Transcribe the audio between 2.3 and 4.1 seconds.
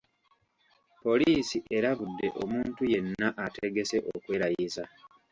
omuntu yenna ategese